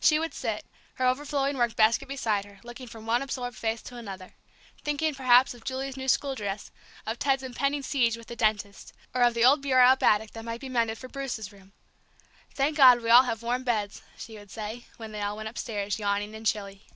She 0.00 0.20
would 0.20 0.32
sit, 0.32 0.64
her 0.94 1.04
overflowing 1.06 1.56
work 1.56 1.74
basket 1.74 2.06
beside 2.06 2.44
her, 2.44 2.60
looking 2.62 2.86
from 2.86 3.04
one 3.04 3.20
absorbed 3.20 3.56
face 3.56 3.82
to 3.82 3.96
another, 3.96 4.36
thinking 4.84 5.12
perhaps 5.12 5.54
of 5.54 5.64
Julie's 5.64 5.96
new 5.96 6.06
school 6.06 6.36
dress, 6.36 6.70
of 7.04 7.18
Ted's 7.18 7.42
impending 7.42 7.82
siege 7.82 8.16
with 8.16 8.28
the 8.28 8.36
dentist, 8.36 8.92
or 9.12 9.22
of 9.22 9.34
the 9.34 9.44
old 9.44 9.60
bureau 9.60 9.88
up 9.88 10.00
attic 10.04 10.30
that 10.34 10.44
might 10.44 10.60
be 10.60 10.68
mended 10.68 10.98
for 10.98 11.08
Bruce's 11.08 11.50
room. 11.50 11.72
"Thank 12.54 12.76
God 12.76 13.00
we 13.02 13.10
have 13.10 13.42
all 13.42 13.48
warm 13.48 13.64
beds," 13.64 14.02
she 14.16 14.38
would 14.38 14.52
say, 14.52 14.84
when 14.98 15.10
they 15.10 15.20
all 15.20 15.36
went 15.36 15.48
upstairs, 15.48 15.98
yawning 15.98 16.32
and 16.36 16.46
chilly. 16.46 16.86